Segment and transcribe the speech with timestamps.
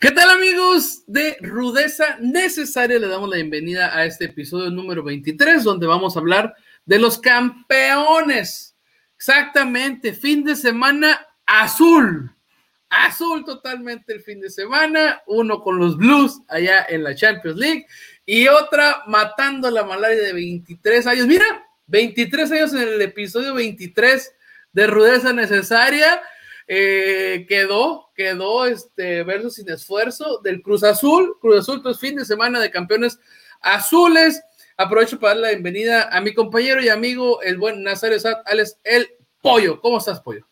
[0.00, 2.98] ¿Qué tal amigos de Rudeza Necesaria?
[2.98, 6.54] Le damos la bienvenida a este episodio número 23 donde vamos a hablar
[6.86, 8.74] de los campeones.
[9.14, 12.34] Exactamente, fin de semana azul.
[12.88, 17.86] Azul totalmente el fin de semana, uno con los Blues allá en la Champions League
[18.24, 21.26] y otra matando la malaria de 23 años.
[21.26, 21.44] Mira,
[21.88, 24.32] 23 años en el episodio 23
[24.72, 26.22] de Rudeza Necesaria.
[26.72, 31.36] Eh, quedó, quedó este verso sin esfuerzo del Cruz Azul.
[31.40, 33.18] Cruz Azul, pues fin de semana de campeones
[33.60, 34.40] azules.
[34.76, 38.78] Aprovecho para dar la bienvenida a mi compañero y amigo, el buen Nazario Sad, Alex
[38.84, 39.08] El
[39.42, 39.80] Pollo.
[39.80, 40.46] ¿Cómo estás, Pollo?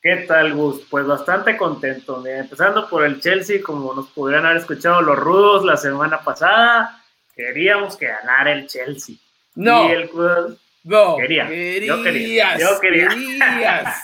[0.00, 0.86] ¿Qué tal, Gus?
[0.88, 2.26] Pues bastante contento.
[2.26, 7.98] Empezando por el Chelsea, como nos pudieran haber escuchado los rudos la semana pasada, queríamos
[7.98, 9.16] que ganara el Chelsea.
[9.54, 9.86] No.
[9.86, 11.18] Y el Cruz No.
[11.18, 13.08] Quería, Querías, yo quería, yo quería.
[13.10, 14.02] querías.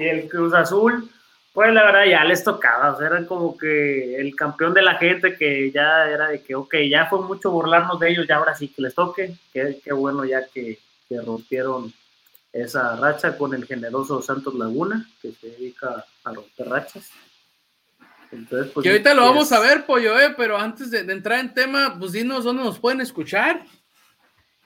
[0.00, 1.10] Y el Cruz Azul,
[1.52, 4.94] pues la verdad ya les tocaba, o sea, eran como que el campeón de la
[4.94, 8.54] gente que ya era de que, ok, ya fue mucho burlarnos de ellos, ya ahora
[8.54, 11.92] sí que les toque, qué, qué bueno ya que, que rompieron
[12.52, 17.10] esa racha con el generoso Santos Laguna, que se dedica a romper rachas.
[18.32, 21.40] Entonces, pues, Que ahorita lo vamos a ver, Pollo, eh, pero antes de, de entrar
[21.40, 23.64] en tema, pues dinos dónde nos pueden escuchar.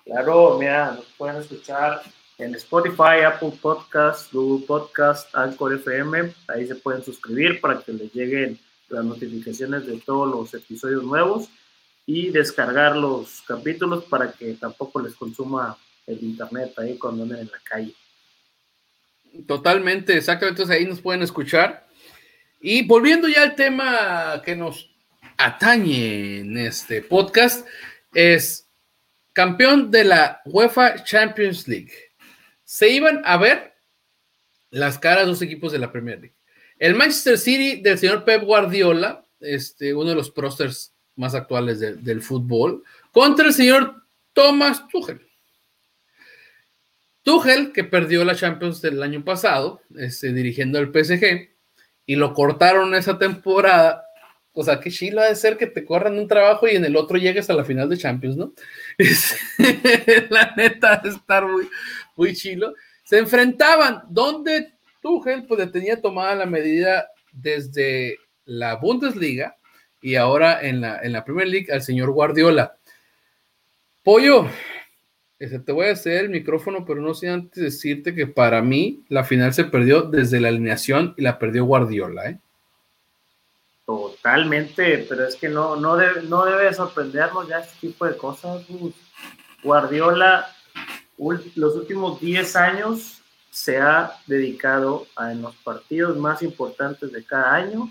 [0.05, 2.03] Claro, mira, nos pueden escuchar
[2.39, 6.33] en Spotify, Apple Podcast, Google Podcast, Anchor FM.
[6.49, 11.49] Ahí se pueden suscribir para que les lleguen las notificaciones de todos los episodios nuevos
[12.07, 15.77] y descargar los capítulos para que tampoco les consuma
[16.07, 17.95] el internet ahí cuando anden en la calle.
[19.47, 20.63] Totalmente, exactamente.
[20.63, 21.87] Entonces ahí nos pueden escuchar.
[22.61, 24.91] Y volviendo ya al tema que nos
[25.37, 27.67] atañe en este podcast,
[28.13, 28.69] es
[29.33, 31.93] campeón de la UEFA Champions League.
[32.65, 33.75] Se iban a ver
[34.71, 36.35] las caras de dos equipos de la Premier League.
[36.79, 41.95] El Manchester City del señor Pep Guardiola, este, uno de los prósters más actuales de-
[41.95, 42.83] del fútbol,
[43.13, 45.21] contra el señor Thomas Tuchel.
[47.23, 51.51] Tuchel, que perdió la Champions del año pasado, este, dirigiendo al PSG,
[52.07, 54.04] y lo cortaron esa temporada.
[54.57, 56.97] O sea, qué chilo ha de ser que te corran un trabajo y en el
[56.97, 58.55] otro llegues a la final de Champions, ¿no?
[60.31, 61.69] La neta de estar muy,
[62.15, 62.73] muy chilo.
[63.03, 69.57] Se enfrentaban donde Tuchel pues le tenía tomada la medida desde la Bundesliga
[70.01, 72.77] y ahora en la, en la Premier League al señor Guardiola.
[74.05, 74.49] Pollo,
[75.39, 79.25] te voy a hacer el micrófono, pero no sé antes decirte que para mí la
[79.25, 82.39] final se perdió desde la alineación y la perdió Guardiola, ¿eh?
[83.87, 88.65] Totalmente, pero es que no, no, debe, no debe sorprendernos ya este tipo de cosas.
[89.63, 90.47] Guardiola,
[91.19, 97.91] los últimos 10 años se ha dedicado a los partidos más importantes de cada año,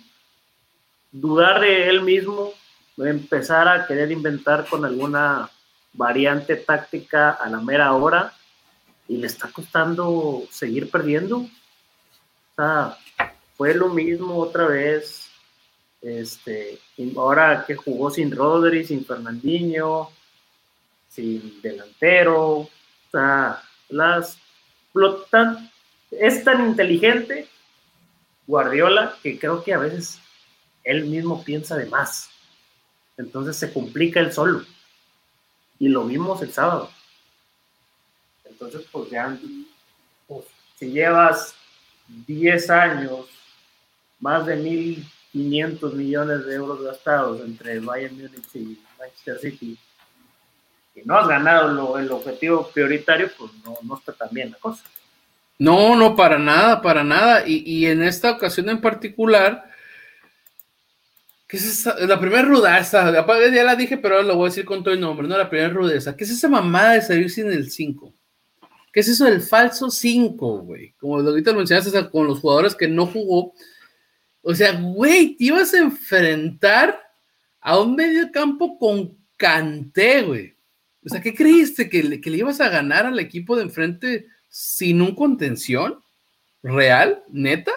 [1.12, 2.52] dudar de él mismo,
[2.98, 5.50] empezar a querer inventar con alguna
[5.94, 8.34] variante táctica a la mera hora
[9.08, 11.48] y le está costando seguir perdiendo.
[12.58, 12.96] O
[13.56, 15.33] fue lo mismo otra vez
[16.04, 16.80] este,
[17.16, 20.12] ahora que jugó sin Rodri, sin Fernandinho,
[21.10, 22.70] sin delantero, o
[23.12, 24.38] sea, las,
[25.32, 25.72] tan-
[26.12, 27.48] es tan inteligente
[28.46, 30.20] Guardiola que creo que a veces
[30.84, 32.30] él mismo piensa de más.
[33.18, 34.66] Entonces se complica él solo.
[35.80, 36.92] Y lo vimos el sábado.
[38.44, 39.38] Entonces, pues ya,
[40.28, 40.46] pues,
[40.78, 41.56] si llevas
[42.28, 43.28] 10 años,
[44.20, 44.58] más de
[45.34, 49.78] 1.500 millones de euros gastados entre Bayern Múnich y Manchester City,
[50.96, 54.84] y no has ganado el objetivo prioritario, pues no, no está tan bien la cosa.
[55.58, 57.48] No, no, para nada, para nada.
[57.48, 59.66] Y, y en esta ocasión en particular,
[61.48, 61.96] ¿qué es esa?
[62.06, 65.00] La primera rudeza, ya la dije, pero ahora lo voy a decir con todo el
[65.00, 65.38] nombre, ¿no?
[65.38, 66.16] La primera rudeza.
[66.16, 68.14] ¿Qué es esa mamada de salir sin el 5?
[68.92, 70.94] ¿Qué es eso del falso 5, güey?
[71.00, 73.54] Como ahorita lo mencionaste con los jugadores que no jugó.
[74.44, 77.02] O sea, güey, te ibas a enfrentar
[77.62, 80.56] a un medio campo con Canté, güey.
[81.06, 81.90] O sea, ¿qué creíste?
[81.90, 86.04] ¿Que le, que le ibas a ganar al equipo de enfrente sin un contención?
[86.62, 87.24] ¿Real?
[87.30, 87.72] ¿Neta?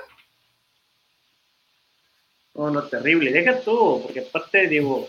[2.55, 3.33] No, no, terrible.
[3.33, 5.09] Deja tú, porque aparte, digo,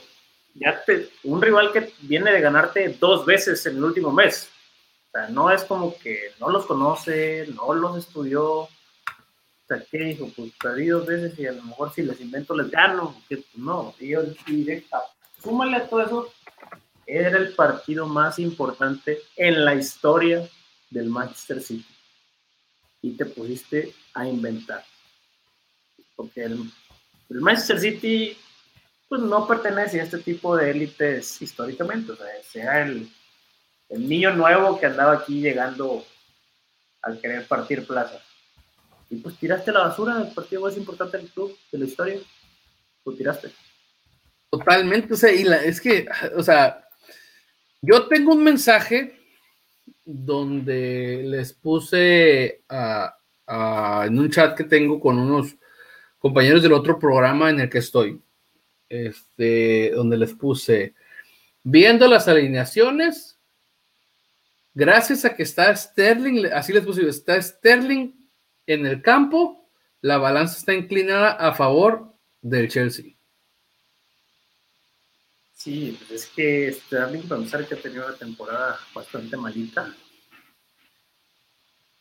[0.53, 4.49] ya te, un rival que viene de ganarte dos veces en el último mes.
[5.07, 8.67] O sea, no es como que no los conoce, no los estudió.
[9.67, 10.31] Sea, ¿qué dijo?
[10.35, 13.21] Pues perdí dos veces y a lo mejor si les invento les gano.
[13.27, 15.01] Que, pues, no, y deja,
[15.43, 16.33] súmale a todo eso.
[17.05, 20.47] Era el partido más importante en la historia
[20.89, 21.85] del Manchester City.
[23.01, 24.83] Y te pusiste a inventar.
[26.15, 26.71] Porque el
[27.29, 28.37] El Manchester City
[29.09, 33.09] pues no pertenece a este tipo de élites históricamente, o sea, sea el,
[33.89, 36.05] el niño nuevo que andaba aquí llegando
[37.01, 38.21] al querer partir plaza.
[39.09, 42.19] Y pues tiraste la basura del partido más importante del club, de la historia.
[43.05, 43.51] Lo tiraste.
[44.49, 46.87] Totalmente, o sea, y la, es que, o sea,
[47.81, 49.19] yo tengo un mensaje
[50.03, 55.55] donde les puse en un chat que tengo con unos
[56.17, 58.21] compañeros del otro programa en el que estoy,
[58.87, 60.95] este, donde les puse,
[61.61, 63.37] viendo las alineaciones,
[64.73, 68.16] gracias a que está Sterling, así les puse, está Sterling
[68.67, 69.71] en el campo,
[70.01, 73.17] la balanza está inclinada a favor del Chelsea.
[75.53, 79.91] Sí, pues es que Sterling, pensar que ha tenido una temporada bastante malita.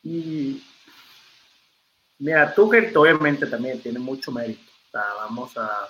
[0.02, 0.62] Y
[2.18, 4.60] mira, Tuchel obviamente también tiene mucho mérito.
[4.92, 5.88] vamos a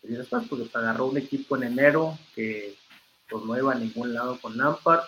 [0.00, 2.76] decir después, porque agarró un equipo en enero que
[3.28, 5.04] pues, no iba a ningún lado con Lampard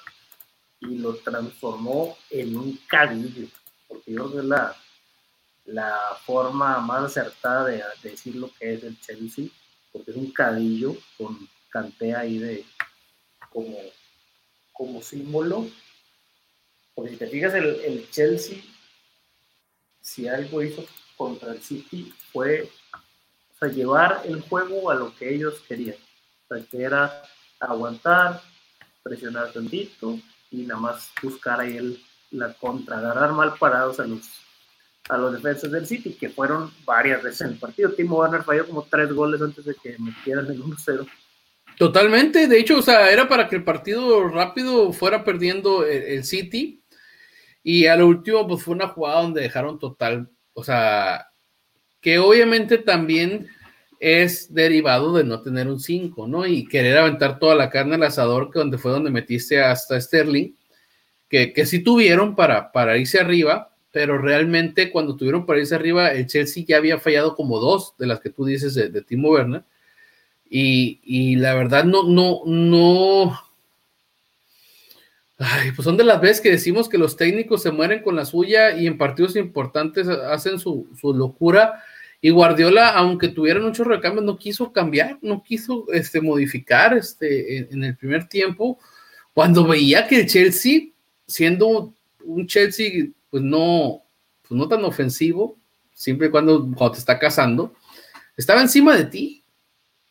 [0.80, 3.46] y lo transformó en un cadillo.
[3.86, 4.76] Porque yo creo que es la,
[5.64, 9.46] la forma más acertada de, decir lo que es el Chelsea,
[9.92, 12.64] porque es un cadillo con cantea ahí de
[13.50, 13.78] como,
[14.72, 15.68] como símbolo.
[16.94, 18.58] Porque si te fijas, el, el Chelsea,
[20.00, 20.84] si algo hizo
[21.16, 22.68] contra el City, fue
[23.68, 25.96] llevar el juego a lo que ellos querían.
[26.48, 27.22] O sea, que era
[27.60, 28.42] aguantar,
[29.02, 30.18] presionar tantito
[30.50, 34.22] y nada más buscar ahí el, la contra, agarrar mal parados a los
[35.08, 37.92] a los defensas del City, que fueron varias veces en el partido.
[37.92, 41.06] Timo Werner falló como tres goles antes de que metieran el 1-0.
[41.76, 46.82] Totalmente, de hecho, o sea, era para que el partido rápido fuera perdiendo el, City.
[47.62, 51.28] Y al último, pues fue una jugada donde dejaron total, o sea,
[52.00, 53.48] que obviamente también
[54.00, 56.44] es derivado de no tener un 5, ¿no?
[56.44, 60.56] Y querer aventar toda la carne al asador, que donde fue donde metiste hasta Sterling,
[61.28, 66.12] que, que sí tuvieron para, para irse arriba, pero realmente cuando tuvieron para irse arriba,
[66.12, 69.64] el Chelsea ya había fallado como dos de las que tú dices de, Timo Werner.
[70.48, 73.38] Y, la verdad, no, no, no.
[75.38, 78.24] Ay, pues son de las veces que decimos que los técnicos se mueren con la
[78.24, 81.82] suya y en partidos importantes hacen su, locura.
[82.20, 87.68] Y Guardiola, aunque tuvieran muchos recambios, no quiso cambiar, no quiso este, modificar este, en,
[87.72, 88.78] en el primer tiempo.
[89.34, 90.88] Cuando veía que el Chelsea,
[91.26, 91.92] siendo
[92.24, 94.04] un Chelsea pues no,
[94.46, 95.58] pues no tan ofensivo,
[95.94, 97.72] siempre y cuando, cuando te está cazando,
[98.36, 99.44] estaba encima de ti,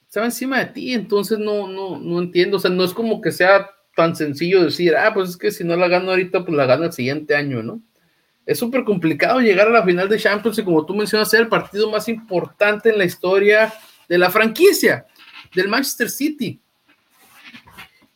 [0.08, 3.32] estaba encima de ti, entonces no, no, no entiendo, o sea, no es como que
[3.32, 6.66] sea tan sencillo decir, ah, pues es que si no la gano ahorita, pues la
[6.66, 7.84] gano el siguiente año, ¿no?
[8.44, 11.48] Es súper complicado llegar a la final de Champions y como tú mencionas, ser el
[11.48, 13.72] partido más importante en la historia
[14.10, 15.06] de la franquicia,
[15.54, 16.60] del Manchester City.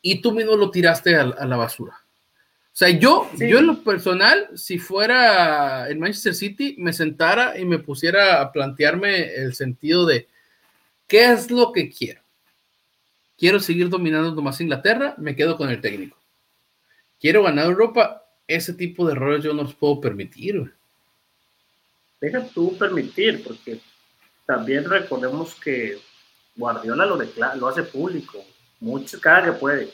[0.02, 2.05] Y tú mismo lo tiraste a la basura.
[2.75, 7.63] O sea, yo, yo en lo personal, si fuera en Manchester City, me sentara y
[7.63, 10.27] me pusiera a plantearme el sentido de
[11.07, 12.19] qué es lo que quiero.
[13.38, 16.18] Quiero seguir dominando más Inglaterra, me quedo con el técnico.
[17.18, 20.73] Quiero ganar Europa, ese tipo de errores yo no los puedo permitir.
[22.19, 23.80] Deja tú permitir, porque
[24.45, 25.97] también recordemos que
[26.57, 27.18] Guardiola lo,
[27.56, 28.44] lo hace público,
[28.81, 29.94] mucho, cada que puede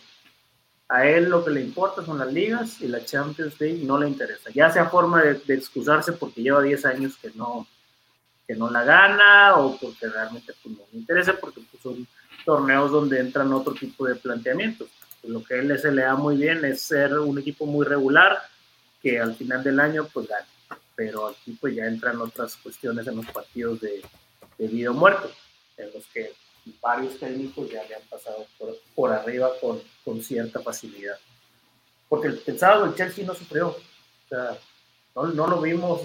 [0.91, 4.09] a él lo que le importa son las ligas y la Champions League no le
[4.09, 4.49] interesa.
[4.53, 7.65] Ya sea forma de, excusarse porque lleva 10 años que no,
[8.45, 12.05] que no la gana o porque realmente pues, no le interesa porque pues, son
[12.43, 14.89] torneos donde entran otro tipo de planteamientos.
[15.23, 18.39] Lo que él se le da muy bien es ser un equipo muy regular
[19.01, 20.45] que al final del año pues gana.
[20.93, 24.01] Pero aquí pues ya entran otras cuestiones en los partidos de,
[24.57, 25.29] de vida o muerte,
[25.77, 26.33] en los que
[26.81, 31.17] varios técnicos ya le han pasado por, por arriba con, con, cierta facilidad.
[32.07, 33.75] Porque el, sábado el Chelsea no sufrió.
[35.15, 36.01] No, no lo vimos,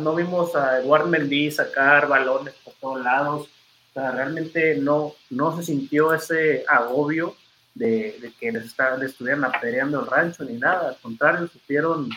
[0.00, 3.48] no vimos a Eduard Mendy sacar balones por todos lados.
[3.94, 7.34] Realmente no, no se sintió ese agobio
[7.74, 10.90] de, de que les, está, estuvieran apedreando el rancho ni nada.
[10.90, 12.08] Al contrario, supieron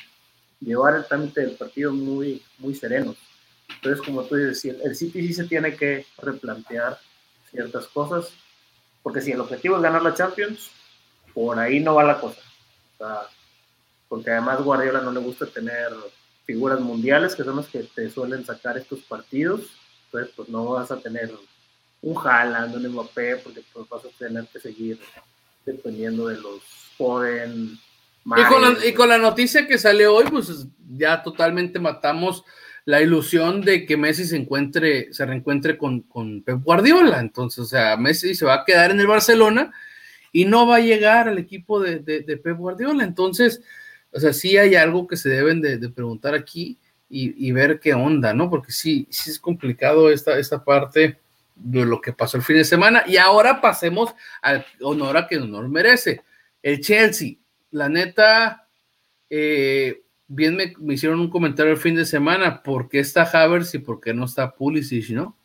[0.60, 3.18] llevar el trámite del partido muy, muy serenos.
[3.76, 7.00] Entonces, como tú dices, el City sí se tiene que replantear
[7.52, 8.34] ciertas cosas,
[9.04, 10.72] porque si el objetivo es ganar la Champions,
[11.34, 12.42] por ahí no va la cosa.
[14.08, 15.90] porque además Guardiola no le gusta tener
[16.46, 19.62] figuras mundiales, que son los que te suelen sacar estos partidos,
[20.06, 21.32] entonces pues no vas a tener
[22.02, 25.00] un Haaland, un Mbappé, porque pues vas a tener que seguir
[25.66, 26.62] dependiendo de los
[26.98, 27.80] joven
[28.24, 32.44] y con, la, y con, la, noticia que sale hoy, pues ya totalmente matamos
[32.86, 37.20] la ilusión de que Messi se encuentre, se reencuentre con, con Pep Guardiola.
[37.20, 39.72] Entonces, o sea, Messi se va a quedar en el Barcelona
[40.32, 43.04] y no va a llegar al equipo de, de, Pep Guardiola.
[43.04, 43.62] Entonces,
[44.12, 46.78] o sea, sí hay algo que se deben de, preguntar aquí
[47.10, 48.50] y, ver qué onda, ¿no?
[48.50, 51.18] Porque sí, sí es complicado esta, esta parte
[51.56, 53.04] de lo que pasó el fin de semana.
[53.06, 56.22] Y ahora pasemos al honor a que honor merece.
[56.64, 57.34] El Chelsea,
[57.72, 58.68] la neta,
[59.30, 60.02] eh,
[60.34, 64.00] bien me, hicieron un comentario el fin de semana, ¿por qué está Havers y por
[64.00, 65.38] qué no está Pulisic, no?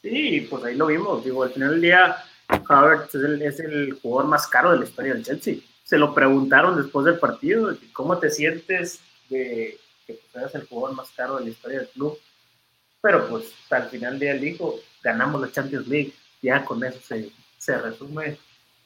[0.00, 2.16] Sí, pues ahí lo vimos, digo, al final del día
[2.48, 5.56] Havertz es el, jugador más caro de la historia del Chelsea.
[5.84, 11.10] Se lo preguntaron después del partido, ¿cómo te sientes de que seas el jugador más
[11.10, 12.18] caro de la historia del club?
[13.02, 17.30] Pero pues al final del día dijo, ganamos la Champions League, ya con eso se,
[17.58, 18.38] se resume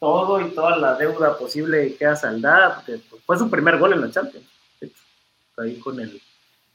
[0.07, 4.11] todo y toda la deuda posible queda saldada, porque fue su primer gol en la
[4.13, 4.47] Champions.
[5.57, 6.23] Ahí con el,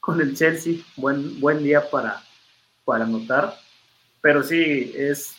[0.00, 2.22] con el Chelsea, buen, buen día para,
[2.84, 3.56] para anotar.
[4.20, 5.34] Pero sí, es.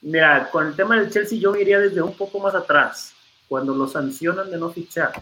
[0.00, 3.12] Mira, con el tema del Chelsea, yo iría desde un poco más atrás,
[3.46, 5.12] cuando lo sancionan de no fichar.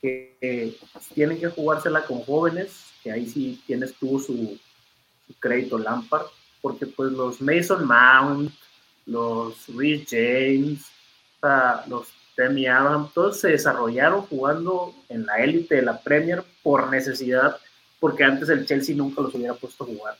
[0.00, 0.78] Que
[1.12, 4.56] tienen que jugársela con jóvenes, que ahí sí tienes tú su,
[5.26, 6.26] su crédito Lampard,
[6.62, 8.52] porque pues los Mason Mount,
[9.06, 10.84] los Rich James,
[11.86, 17.56] los Demi Adam, todos se desarrollaron jugando en la élite de la Premier por necesidad,
[18.00, 20.16] porque antes el Chelsea nunca los hubiera puesto a jugar.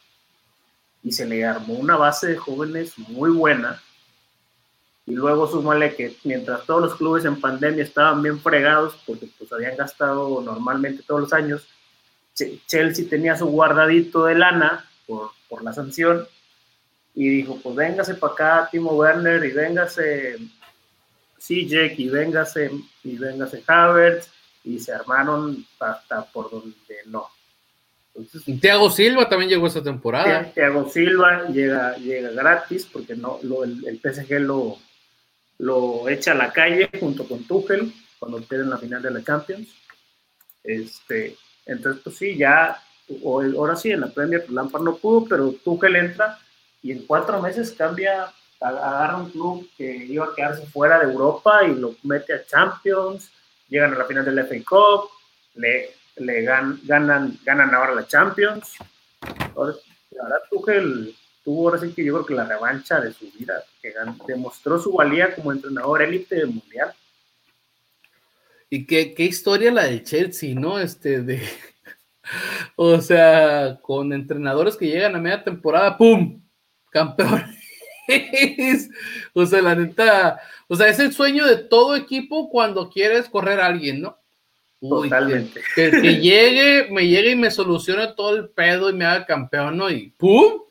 [1.03, 3.83] Y se le armó una base de jóvenes muy buena.
[5.07, 9.53] Y luego súmale que mientras todos los clubes en pandemia estaban bien fregados, porque pues
[9.53, 11.67] habían gastado normalmente todos los años,
[12.67, 16.26] Chelsea tenía su guardadito de lana por, por la sanción
[17.14, 20.37] y dijo, pues véngase para acá Timo Werner y véngase
[21.38, 22.71] CJ y véngase
[23.04, 24.30] y véngase Havertz
[24.64, 26.75] y se armaron hasta por donde
[27.06, 27.28] no.
[28.14, 30.52] Entonces, Thiago Silva también llegó esta temporada.
[30.52, 34.78] Thiago Silva llega, llega gratis porque no lo, el, PSG lo,
[35.59, 39.68] lo echa a la calle junto con Tuchel cuando pierden la final de la Champions.
[40.62, 42.80] Este, entonces, pues sí, ya,
[43.25, 46.38] ahora sí, en la Premier pues, Lampard no pudo, pero Tuchel entra
[46.85, 51.64] y en cuatro meses cambia, agarra un club que iba a quedarse fuera de Europa
[51.64, 53.31] y lo mete a Champions,
[53.71, 55.09] llegan a la final del FA Cup,
[55.55, 58.75] le, le ganan, ganan ahora la Champions.
[59.57, 59.73] Ahora,
[60.21, 63.95] ahora Tuchel tuvo ahora sí que yo creo que la revancha de su vida, que
[64.26, 66.93] demostró su valía como entrenador élite del mundial.
[68.69, 70.79] Y qué, qué historia la de Chelsea, ¿no?
[70.79, 71.41] Este, de,
[72.76, 76.44] o sea, con entrenadores que llegan a media temporada, ¡pum!
[76.95, 77.59] Campeones.
[79.35, 83.61] o sea, la neta, o sea, es el sueño de todo equipo cuando quieres correr
[83.61, 84.19] a alguien, ¿no?
[84.81, 85.61] Totalmente.
[85.75, 89.91] Que, llegue, me llegue y me solucione todo el pedo y me haga campeón, ¿no?
[89.91, 90.63] Y ¡pum!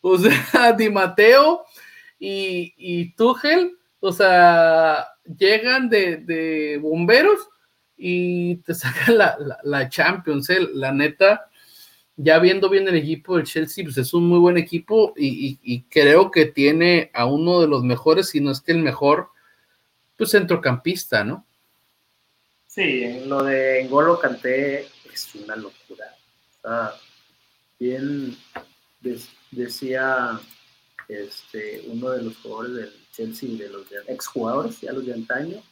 [0.00, 0.18] O
[0.52, 1.64] sea, Di Mateo
[2.18, 7.48] y, y Tuchel, o sea, llegan de, bomberos
[7.96, 10.58] y te sacan la, la, Champions, ¿eh?
[10.74, 11.46] la neta
[12.16, 16.30] ya viendo bien el equipo del Chelsea, pues es un muy buen equipo y, creo
[16.30, 19.28] que tiene a uno de los mejores, si no es que el mejor,
[20.16, 21.46] pues centrocampista, ¿no?
[22.66, 26.14] Sí, lo de Ngolo Canté es una locura.
[27.78, 28.36] bien
[29.50, 30.40] decía
[31.08, 35.62] este, uno de los jugadores del Chelsea, de los exjugadores, ya los de antaño,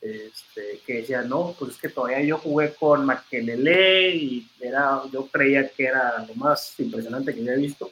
[0.00, 5.26] este, que decía, no, pues es que todavía yo jugué con Maquelele y era, yo
[5.26, 7.90] creía que era lo más impresionante que había visto,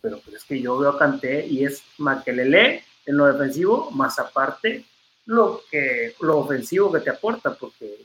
[0.00, 4.18] pero pues es que yo veo a Canté y es Maquelele en lo defensivo, más
[4.18, 4.84] aparte
[5.26, 8.04] lo, que, lo ofensivo que te aporta, porque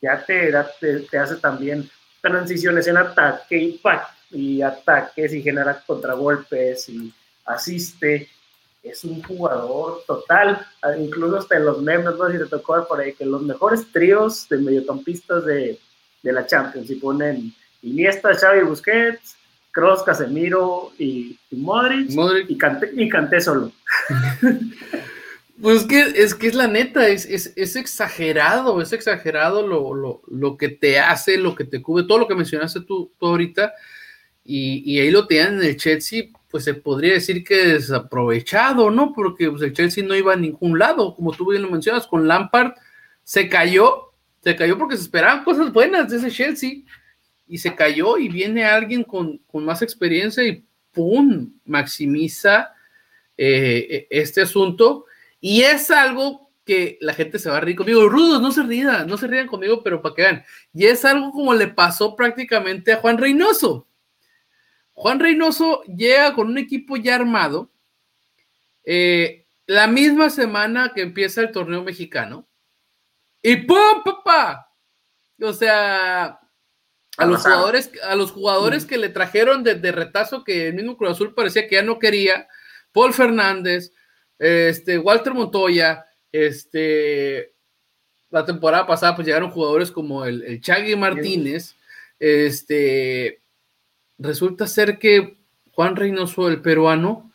[0.00, 1.88] ya te, te, te hace también
[2.20, 3.80] transiciones en ataque y,
[4.30, 7.12] y ataques y genera contragolpes y
[7.44, 8.28] asiste
[8.88, 10.66] es un jugador total,
[10.98, 14.48] incluso hasta en los memes, no si te tocó por ahí, que los mejores tríos
[14.48, 15.78] de mediocampistas de,
[16.22, 17.52] de la Champions, y ponen
[17.82, 19.36] Iniesta, Xavi Busquets,
[19.72, 22.10] Kroos, Casemiro y, y Modric,
[22.48, 23.72] y canté, y canté solo.
[25.60, 30.20] Pues que, es que es la neta, es, es, es exagerado, es exagerado lo, lo,
[30.28, 33.72] lo, que te hace, lo que te cubre, todo lo que mencionaste tú, tú ahorita,
[34.44, 39.12] y, y, ahí lo tienen en el Chelsea, pues se podría decir que desaprovechado, ¿no?
[39.12, 42.26] Porque pues, el Chelsea no iba a ningún lado, como tú bien lo mencionas, con
[42.28, 42.72] Lampard
[43.22, 44.12] se cayó,
[44.42, 46.82] se cayó porque se esperaban cosas buenas de ese Chelsea
[47.48, 51.52] y se cayó y viene alguien con, más experiencia y ¡pum!
[51.64, 52.72] maximiza
[53.36, 55.06] eh, este asunto
[55.40, 58.08] y es algo que la gente se va a reír conmigo.
[58.08, 60.44] Rudos, no se rían, no se rían conmigo, pero para que vean.
[60.74, 63.86] Y es algo como le pasó prácticamente a Juan Reynoso.
[64.96, 67.70] Juan Reynoso llega con un equipo ya armado
[68.82, 72.48] eh, la misma semana que empieza el torneo mexicano.
[73.42, 74.72] Y ¡pum, papá!
[75.42, 76.40] O sea,
[77.18, 80.96] a los jugadores, a los jugadores que le trajeron de, de, retazo que el mismo
[80.96, 82.48] Cruz Azul parecía que ya no quería,
[82.90, 83.92] Paul Fernández,
[84.38, 87.54] este, Walter Montoya, este,
[88.30, 91.74] la temporada pasada pues llegaron jugadores como el, el Chagui Martínez,
[92.18, 93.42] este,
[94.18, 95.38] resulta ser que
[95.72, 97.32] Juan Reynoso, el peruano,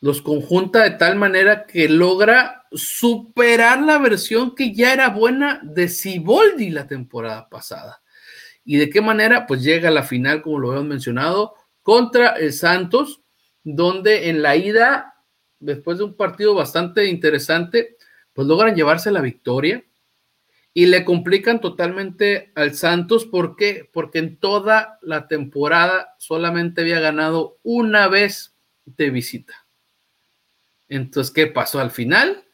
[0.00, 5.88] los conjunta de tal manera que logra superar la versión que ya era buena de
[5.88, 8.02] Siboldi la temporada pasada.
[8.64, 9.46] ¿Y de qué manera?
[9.46, 13.22] Pues llega a la final, como lo hemos mencionado, contra el Santos,
[13.64, 15.14] donde en la ida,
[15.58, 17.96] después de un partido bastante interesante,
[18.32, 19.82] pues logran llevarse la victoria
[20.78, 23.24] y le complican totalmente al Santos.
[23.24, 23.90] ¿Por qué?
[23.92, 28.54] Porque en toda la temporada solamente había ganado una vez
[28.84, 29.66] de visita.
[30.88, 32.44] Entonces, ¿qué pasó al final?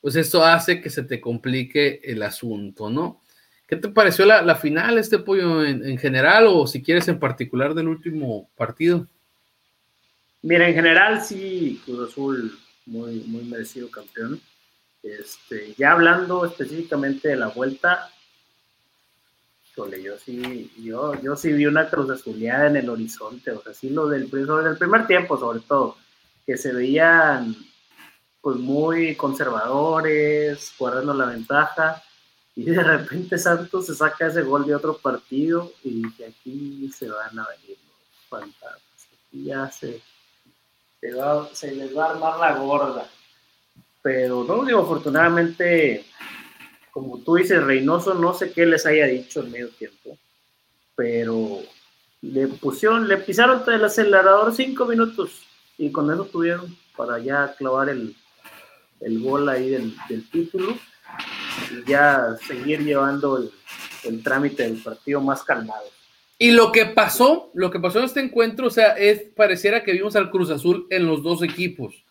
[0.00, 3.20] Pues eso hace que se te complique el asunto, ¿no?
[3.66, 7.88] ¿Qué te pareció la, final, este pollo en, general, o si quieres en particular del
[7.88, 9.08] último partido?
[10.40, 14.40] Mira, en general sí, Cruz Azul muy, muy merecido campeón.
[15.02, 18.12] Este, ya hablando específicamente de la vuelta,
[19.76, 23.90] yo sí, yo, yo sí vi una cruz azuleada en el horizonte, o sea, sí
[23.90, 25.96] lo del, del primer tiempo sobre todo,
[26.46, 27.56] que se veían
[28.40, 32.02] pues muy conservadores, guardando la ventaja,
[32.54, 37.08] y de repente Santos se saca ese gol de otro partido y que aquí se
[37.08, 40.02] van a venir los fantasmas, aquí ya se,
[41.00, 43.08] se, va, se les va a armar la gorda.
[44.02, 46.04] Pero no, digo, afortunadamente,
[46.90, 50.18] como tú dices, Reynoso, no sé qué les haya dicho en medio tiempo,
[50.96, 51.60] pero
[52.20, 55.42] le pusieron, le pisaron el acelerador cinco minutos
[55.78, 58.14] y con eso tuvieron para ya clavar el,
[59.00, 59.94] el gol ahí del,
[60.30, 60.76] título
[61.70, 63.50] y ya seguir llevando el,
[64.04, 65.84] el, trámite del partido más calmado.
[66.38, 69.92] Y lo que pasó, lo que pasó en este encuentro, o sea, es pareciera que
[69.92, 72.04] vimos al Cruz Azul en los dos equipos.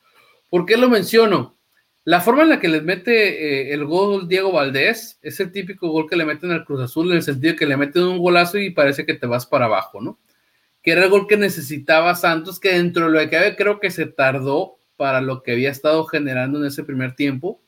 [0.49, 1.58] ¿Por qué lo menciono?
[2.04, 5.90] La forma en la que les mete eh, el gol Diego Valdés es el típico
[5.90, 8.58] gol que le meten al Cruz Azul en el sentido que le meten un golazo
[8.58, 10.18] y parece que te vas para abajo, ¿no?
[10.82, 13.92] Que era el gol que necesitaba Santos, que dentro de lo que cabe creo que
[13.92, 17.62] se tardó para lo que había estado generando en ese primer tiempo.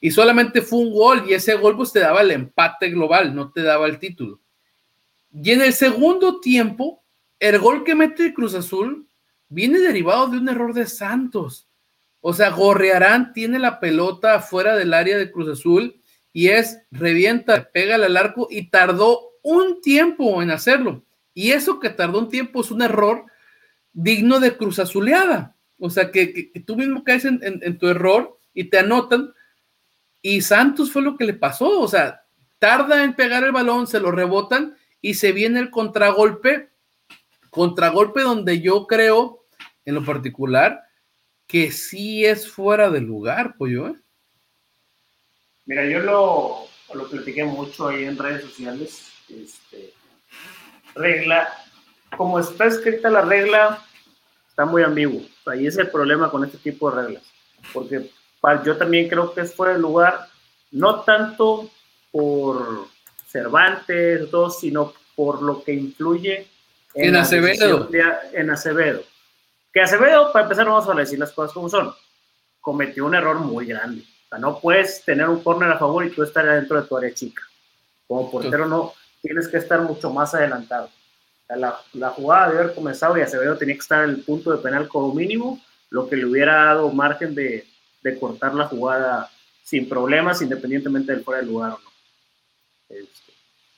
[0.00, 3.50] Y solamente fue un gol y ese gol pues te daba el empate global, no
[3.50, 4.40] te daba el título.
[5.32, 7.02] Y en el segundo tiempo,
[7.40, 9.08] el gol que mete el Cruz Azul
[9.48, 11.67] viene derivado de un error de Santos
[12.20, 16.00] o sea, Gorrearán tiene la pelota fuera del área de Cruz Azul
[16.32, 21.04] y es revienta, pega al arco y tardó un tiempo en hacerlo.
[21.32, 23.24] Y eso que tardó un tiempo es un error
[23.92, 25.56] digno de Cruz Azuleada.
[25.78, 29.32] O sea, que, tú mismo caes en, en, tu error y te anotan.
[30.20, 31.80] Y Santos fue lo que le pasó.
[31.80, 32.24] O sea,
[32.58, 36.70] tarda en pegar el balón, se lo rebotan y se viene el contragolpe.
[37.50, 39.46] Contragolpe donde yo creo,
[39.84, 40.87] en lo particular,
[41.48, 43.88] que sí es fuera de lugar, pollo.
[43.88, 43.94] ¿eh?
[45.64, 49.10] Mira, yo lo, lo platiqué mucho ahí en redes sociales.
[49.30, 49.94] Este,
[50.94, 51.48] regla,
[52.16, 53.82] como está escrita la regla,
[54.48, 55.22] está muy ambiguo.
[55.46, 57.22] Ahí es el problema con este tipo de reglas.
[57.72, 58.10] Porque
[58.64, 60.28] yo también creo que es fuera de lugar,
[60.70, 61.70] no tanto
[62.12, 62.86] por
[63.26, 66.46] Cervantes, todo, sino por lo que influye
[66.94, 67.88] en, en Acevedo.
[68.32, 69.02] en Acevedo.
[69.72, 71.94] Que Acevedo, para empezar, vamos a decir las cosas como son.
[72.60, 74.02] Cometió un error muy grande.
[74.02, 76.96] O sea, no puedes tener un corner a favor y tú estar adentro de tu
[76.96, 77.42] área chica.
[78.06, 80.90] Como portero no, tienes que estar mucho más adelantado.
[81.48, 84.58] la, la, jugada de haber comenzado y Acevedo tenía que estar en el punto de
[84.58, 87.66] penal como mínimo, lo que le hubiera dado margen de,
[88.02, 89.30] de cortar la jugada
[89.62, 91.90] sin problemas, independientemente del fuera de lugar o no.
[92.88, 93.32] Este,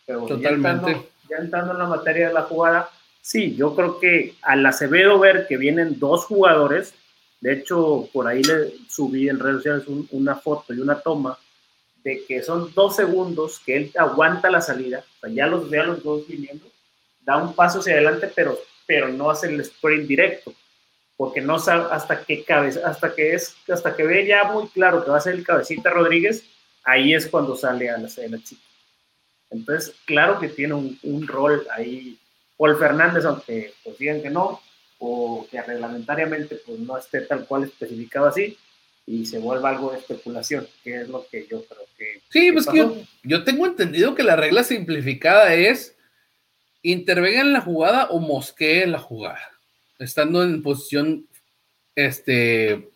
[0.07, 1.09] pero Totalmente.
[1.29, 5.47] ya entrando en la materia de la jugada, Sí, yo creo que al Acevedo ver
[5.47, 6.95] que vienen dos jugadores,
[7.41, 11.39] de hecho, por ahí le subí en redes sociales una foto y una toma
[12.03, 15.81] de que son dos segundos que él aguanta la salida, o sea, ya los ve
[15.81, 16.67] a los dos viniendo,
[17.21, 20.53] da un paso hacia adelante, pero, pero no hace el sprint directo,
[21.17, 25.05] porque no sabe hasta que cabeza, hasta que es, hasta que ve ya muy claro
[25.05, 26.45] que va a ser el cabecita Rodríguez,
[26.85, 28.63] ahí es cuando sale a la, la chica.
[29.51, 32.19] Entonces, claro que tiene un, un rol ahí
[32.61, 34.61] Paul Fernández, aunque pues digan que no,
[34.99, 38.59] o que reglamentariamente pues no esté tal cual especificado así.
[39.07, 42.21] y se vuelva algo de especulación, que es lo que yo creo que...
[42.29, 42.87] Sí, pues que
[43.23, 45.97] yo, tengo entendido que la regla simplificada es
[46.83, 49.41] intervenga en la jugada o mosquee en la jugada,
[49.99, 51.27] estando en posición
[51.97, 52.91] este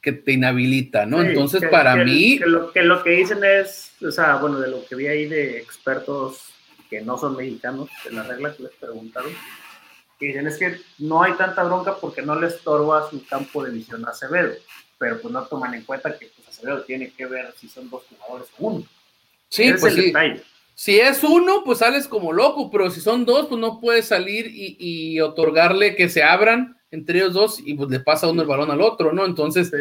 [0.00, 1.20] que te inhabilita, ¿no?
[1.22, 2.38] Entonces, para mí...
[2.38, 5.26] Que lo, que lo que dicen es, o sea, bueno, de lo que vi ahí
[5.26, 6.54] de expertos
[6.88, 9.32] que no son mexicanos, de la regla que les preguntaron,
[10.18, 13.70] que dicen es que no hay tanta bronca porque no le estorba su campo de
[13.70, 14.54] visión a Acevedo,
[14.98, 18.02] pero pues no toman en cuenta que pues, Acevedo tiene que ver si son dos
[18.08, 18.84] jugadores o uno.
[19.48, 20.12] Sí, pues sí.
[20.74, 24.46] Si es uno, pues sales como loco, pero si son dos, pues no puedes salir
[24.48, 28.70] y, otorgarle que se abran entre ellos dos y pues le pasa uno el balón
[28.70, 29.26] al otro, ¿no?
[29.26, 29.72] Entonces,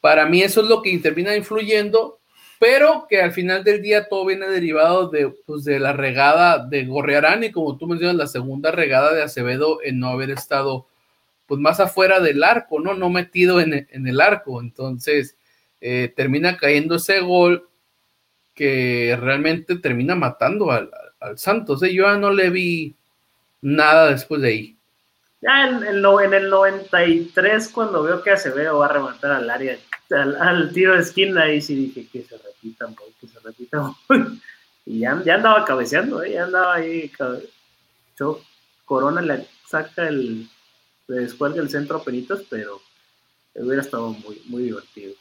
[0.00, 2.21] para mí eso es lo que termina influyendo
[2.62, 6.84] pero que al final del día todo viene derivado de, pues, de la regada de
[6.84, 10.86] Gorrearán y como tú mencionas, la segunda regada de Acevedo en no haber estado
[11.48, 12.94] pues más afuera del arco, ¿no?
[12.94, 14.60] No metido en, el arco.
[14.60, 15.36] Entonces,
[15.80, 17.68] eh, termina cayendo ese gol
[18.54, 20.88] que realmente termina matando al,
[21.34, 21.82] Santos.
[21.82, 21.92] ¿eh?
[21.92, 22.94] Yo ya no le vi
[23.60, 24.76] nada después de ahí.
[25.40, 29.76] Ya en, en el 93, cuando veo que Acevedo va a rematar al área,
[30.10, 32.51] al, tiro de esquina, ahí sí dije que se
[33.20, 33.92] que se repitan.
[34.86, 36.32] y ya, ya, andaba cabeceando, ¿eh?
[36.32, 37.10] ya andaba ahí.
[38.18, 38.40] Yo,
[38.84, 40.48] Corona le saca el,
[41.08, 42.80] le descuelga el centro a Penitos, pero
[43.54, 45.14] hubiera estado muy, muy divertido.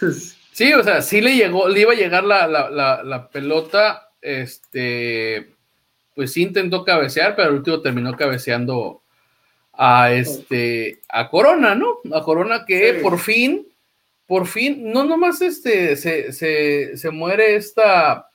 [0.50, 4.10] Sí, o sea, sí le llegó, le iba a llegar la, la, la, la pelota,
[4.20, 5.54] este,
[6.16, 9.02] pues sí intentó cabecear, pero el último terminó cabeceando
[9.72, 12.00] a este a Corona, ¿no?
[12.12, 13.68] A Corona que por fin,
[14.28, 18.28] por fin, no nomás este se, se, muere esta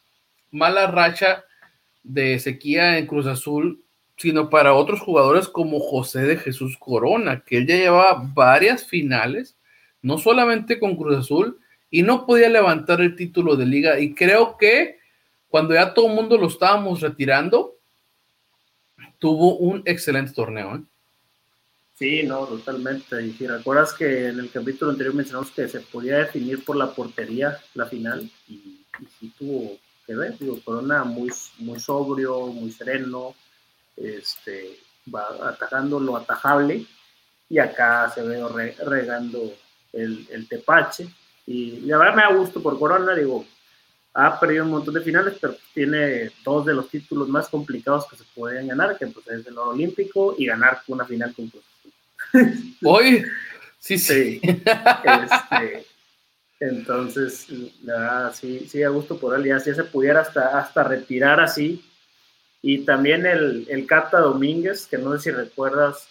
[0.49, 1.45] mala racha
[2.01, 3.85] de sequía en Cruz Azul,
[4.17, 9.55] sino para otros jugadores como José de Jesús Corona, que él ya llevaba varias finales,
[10.01, 11.59] no solamente con Cruz Azul,
[11.91, 13.99] y no podía levantar el título de liga.
[13.99, 14.97] Y creo que
[15.47, 17.75] cuando ya todo el mundo lo estábamos retirando,
[19.19, 20.77] tuvo un excelente torneo.
[20.77, 20.81] ¿eh?
[21.95, 23.21] Sí, no, totalmente.
[23.23, 26.91] Y si recuerdas que en el capítulo anterior mencionamos que se podía definir por la
[26.93, 28.83] portería la final, y,
[29.19, 33.35] sí tuvo que ver, digo, Corona muy, muy sobrio, muy sereno,
[33.95, 34.79] este,
[35.13, 36.85] va atajando lo atajable,
[37.49, 38.43] y acá se ve
[38.85, 39.53] regando
[39.93, 41.07] el, el, tepache.
[41.45, 43.45] Y la verdad me da gusto por Corona, digo,
[44.15, 48.15] ha perdido un montón de finales, pero tiene dos de los títulos más complicados que
[48.15, 51.63] se pueden ganar, que pues es el oro olímpico y ganar una final con Cruz
[52.83, 53.25] Hoy,
[53.79, 54.41] sí, sí.
[54.43, 55.85] Este,
[56.59, 57.47] entonces,
[58.33, 61.83] sí, sí, a gusto por él, ya si se pudiera hasta, hasta retirar así.
[62.61, 66.07] Y también el, el Cata Domínguez, que no sé si recuerdas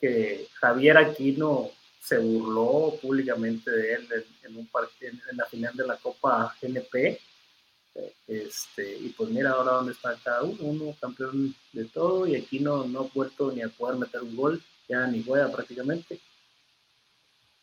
[0.00, 1.70] que Javier Aquino
[2.04, 4.08] se burló públicamente de él
[4.42, 7.18] en, un partido, en la final de la Copa GNP.
[8.26, 12.58] Este, y pues mira ahora dónde está cada uno, uno campeón de todo y aquí
[12.58, 16.18] no, no ha vuelto ni a poder meter un gol ya ni juega prácticamente.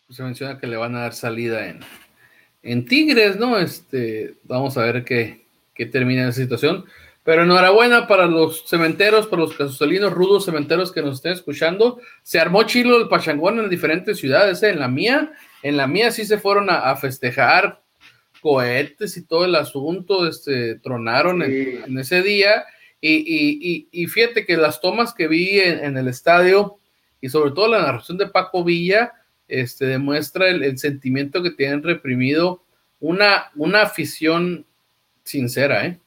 [0.10, 1.80] Se menciona que le van a dar salida en,
[2.64, 3.58] en Tigres, ¿no?
[3.58, 6.86] Este, vamos a ver qué, qué termina esa situación.
[7.24, 12.00] Pero enhorabuena para los cementeros, para los casolinos rudos cementeros que nos estén escuchando.
[12.24, 14.64] Se armó chilo el pachangón en diferentes ciudades.
[14.64, 14.72] ¿eh?
[14.72, 15.32] En la mía,
[15.62, 17.82] en la mía sí se fueron a, festejar
[18.42, 22.66] cohetes y todo el asunto, este, tronaron en, ese día.
[23.00, 26.81] Y, y, fíjate que las tomas que vi en el estadio,
[27.22, 29.14] y sobre todo la narración de Paco Villa
[29.48, 32.64] este, demuestra el, sentimiento que tienen reprimido
[33.00, 34.66] una, una afición
[35.24, 36.00] sincera, ¿eh?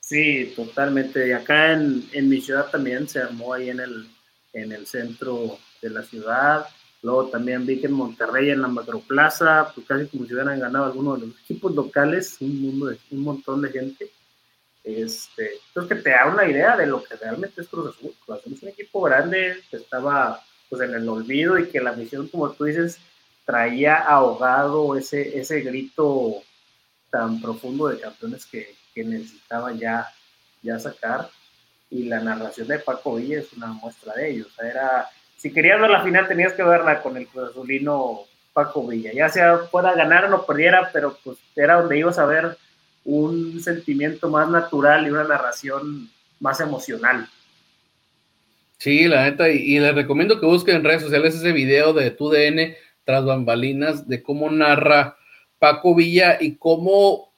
[0.00, 1.28] Sí, totalmente.
[1.28, 4.06] Y acá en, en, mi ciudad también se armó ahí en el,
[4.52, 6.66] en el centro de la ciudad.
[7.02, 10.86] Luego también vi que en Monterrey, en la Macroplaza, pues casi como si hubieran ganado
[10.86, 14.10] algunos de los equipos locales, un, mundo de, un montón de gente.
[14.84, 18.14] Este, entonces que te da una idea de lo que realmente es Cruz Azul.
[18.24, 21.92] Cruz Azul es un equipo grande que estaba pues en el olvido y que la
[21.92, 22.98] misión, como tú dices,
[23.44, 26.42] traía ahogado ese, ese grito
[27.10, 30.08] tan profundo de campeones que, que necesitaba ya,
[30.62, 31.28] ya sacar.
[31.90, 34.46] Y la narración de Paco Villa es una muestra de ello.
[34.46, 38.22] O sea, era, si querías ver la final tenías que verla con el Cruz Azulino
[38.52, 39.12] Paco Villa.
[39.12, 42.56] Ya sea fuera ganar o no perdiera, pero pues era donde ibas a ver
[43.04, 46.08] un sentimiento más natural y una narración
[46.40, 47.28] más emocional.
[48.78, 52.30] Sí, la neta, y, les recomiendo que busquen en redes sociales ese video de tu
[52.30, 55.16] DN tras bambalinas de cómo narra
[55.60, 57.32] Paco Villa y cómo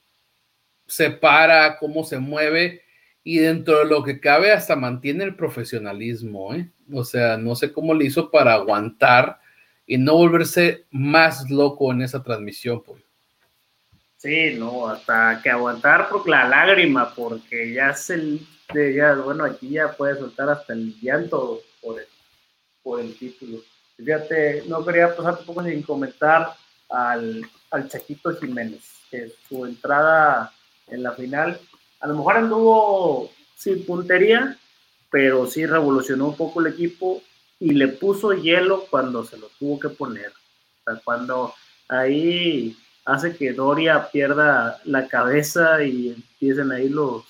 [0.86, 2.82] se para, cómo se mueve
[3.22, 6.70] y dentro de lo que cabe hasta mantiene el profesionalismo, ¿eh?
[6.90, 9.38] O sea, no sé cómo le hizo para aguantar
[9.86, 13.03] y no volverse más loco en esa transmisión, pues.
[14.24, 18.40] Sí, no, hasta que aguantar por la lágrima, porque ya es el,
[18.72, 22.06] ya, bueno, aquí ya puede soltar hasta el llanto por el,
[22.82, 23.58] por el título.
[23.98, 26.54] Fíjate, no quería pasar tampoco sin comentar
[26.88, 30.50] al, al Chaquito Jiménez, que su entrada
[30.86, 31.60] en la final,
[32.00, 34.56] a lo mejor anduvo sin puntería,
[35.10, 37.22] pero sí revolucionó un poco el equipo
[37.60, 40.30] y le puso hielo cuando se lo tuvo que poner.
[40.30, 41.52] O sea, cuando
[41.90, 47.24] ahí hace que Doria pierda la cabeza y empiecen ahí los,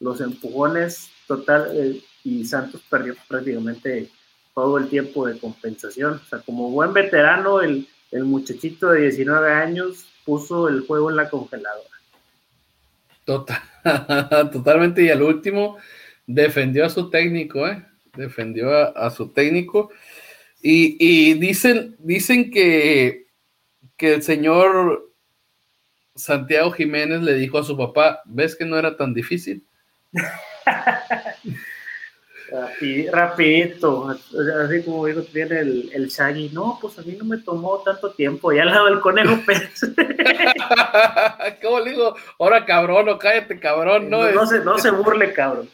[0.00, 4.08] los empujones total eh, y Santos perdió prácticamente
[4.54, 6.14] todo el tiempo de compensación.
[6.14, 11.16] O sea, como buen veterano, el, el muchachito de 19 años puso el juego en
[11.16, 11.88] la congeladora.
[13.24, 13.62] Total,
[14.52, 15.02] totalmente.
[15.02, 15.78] Y al último
[16.26, 17.84] defendió a su técnico, ¿eh?
[18.16, 19.90] Defendió a, su técnico.
[20.60, 23.21] Y, dicen, dicen que,
[24.02, 25.12] que el señor
[26.16, 29.64] Santiago Jiménez le dijo a su papá, ¿ves que no era tan difícil?
[33.12, 37.80] rapidito, así como digo, tiene el, el Shaggy, no, pues a mí no me tomó
[37.84, 39.80] tanto tiempo, ya al lado del conejo Pérez.
[41.62, 42.16] ¿Cómo le digo?
[42.40, 45.70] Ahora cabrón, o cállate cabrón, no, no, se, no se burle, cabrón.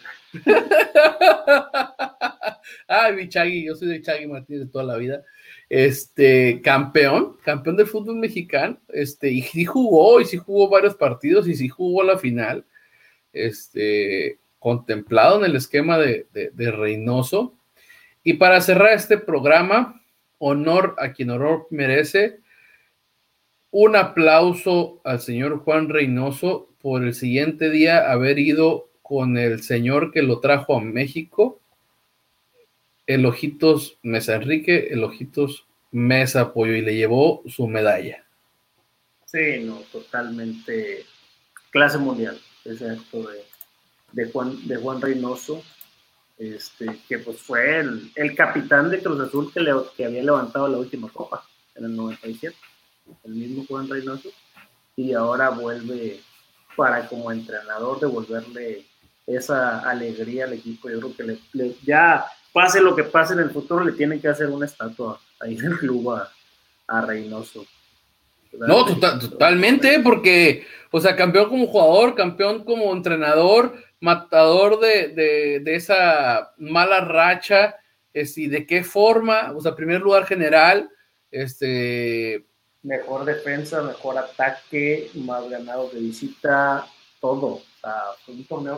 [2.86, 5.22] Ay, mi Chagui, yo soy de Chagui Martínez toda la vida.
[5.68, 11.46] Este, campeón, campeón del fútbol mexicano, este, y sí jugó, y sí jugó varios partidos,
[11.46, 12.64] y sí jugó la final.
[13.32, 16.26] Este, contemplado en el esquema de,
[16.56, 17.54] Reynoso.
[18.22, 20.02] Y para cerrar este programa,
[20.38, 22.40] honor a quien honor merece,
[23.70, 30.10] un aplauso al señor Juan Reynoso por el siguiente día haber ido con el señor
[30.10, 31.60] que lo trajo a México,
[33.08, 38.22] el Ojitos Mesa Enrique, el Ojitos Mesa Apoyo, y le llevó su medalla.
[39.24, 41.06] Sí, no, totalmente
[41.70, 43.28] clase mundial, ese acto
[44.12, 45.62] de, Juan, de Juan Reynoso,
[46.36, 50.68] este, que pues fue el, el capitán de Cruz Azul que, le, que había levantado
[50.68, 51.42] la última copa
[51.76, 52.54] en el 97,
[53.24, 54.28] el mismo Juan Reynoso,
[54.96, 56.20] y ahora vuelve
[56.76, 58.84] para como entrenador devolverle
[59.26, 60.90] esa alegría al equipo.
[60.90, 64.48] Yo creo que ya pase lo que pase en el futuro, le tienen que hacer
[64.48, 66.30] una estatua ahí en el club a,
[66.86, 67.66] a Reynoso.
[68.52, 77.00] No, totalmente, porque, o sea, campeón como jugador, campeón como entrenador, matador de, esa mala
[77.00, 77.76] racha,
[78.14, 80.90] y de qué forma, o sea, primer lugar general,
[81.30, 82.44] este...
[82.82, 86.86] Mejor defensa, mejor ataque, más ganado de visita,
[87.20, 87.46] todo.
[87.46, 87.94] O sea,
[88.28, 88.76] un torneo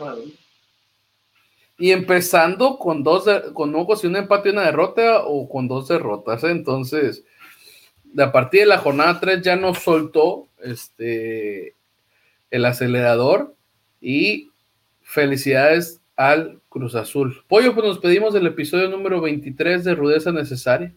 [1.81, 6.43] Y empezando con dos, con un, un empate y una derrota o con dos derrotas,
[6.43, 6.51] ¿eh?
[6.51, 7.23] entonces,
[8.19, 11.75] a partir de la jornada 3 ya no soltó este,
[12.51, 13.55] el acelerador
[13.99, 14.51] y
[15.01, 17.43] Felicidades al Cruz Azul.
[17.47, 20.93] Pollo, pues nos pedimos del episodio número 23 de Rudeza Necesaria.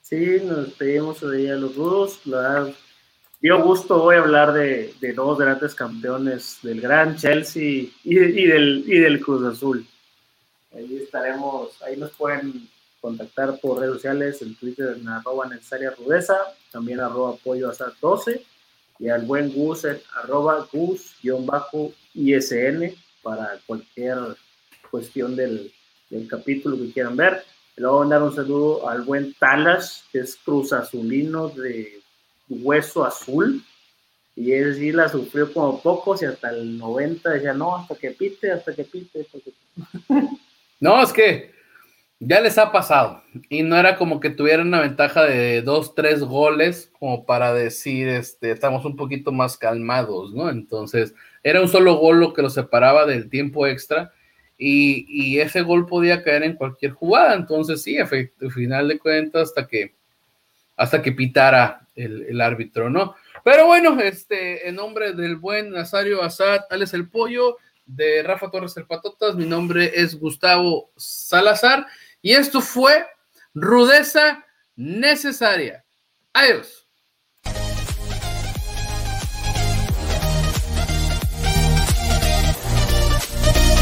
[0.00, 2.22] Sí, nos pedimos hoy a los rudos.
[3.44, 9.20] Dio gusto hoy hablar de, dos grandes campeones del Gran Chelsea y, del, y del
[9.20, 9.86] Cruz Azul.
[10.74, 12.66] Ahí estaremos, ahí nos pueden
[13.02, 16.38] contactar por redes sociales, en Twitter en arroba necesaria rudeza,
[16.72, 18.42] también arroba apoyo hasta 12
[18.98, 21.74] y al buen Gus en arroba Gus-ISN
[23.22, 24.16] para cualquier
[24.90, 25.70] cuestión del,
[26.30, 27.44] capítulo que quieran ver.
[27.76, 32.03] Le voy a mandar un saludo al buen Talas, que es cruz azulino de
[32.48, 33.62] hueso azul.
[34.36, 38.10] Y él sí la sufrió como pocos y hasta el 90 decía, no, hasta que
[38.10, 40.28] pite, hasta que pite, hasta que pite.
[40.80, 41.54] No, es que
[42.18, 43.22] ya les ha pasado.
[43.48, 48.08] Y no era como que tuvieran una ventaja de dos, tres goles, como para decir,
[48.08, 50.50] este, estamos un poquito más calmados, ¿no?
[50.50, 54.12] Entonces, era un solo gol lo que lo separaba del tiempo extra.
[54.56, 57.34] Y, ese gol podía caer en cualquier jugada.
[57.34, 59.94] Entonces, sí, al final de cuentas, hasta que,
[60.76, 63.14] hasta que pitara el, árbitro, ¿no?
[63.44, 68.76] Pero bueno, este, en nombre del buen Nazario Azad, Alex el Pollo, de Rafa Torres
[68.76, 71.86] el Patotas, mi nombre es Gustavo Salazar.
[72.22, 73.06] Y esto fue
[73.54, 74.44] rudeza
[74.76, 75.84] necesaria.
[76.32, 76.83] Adiós.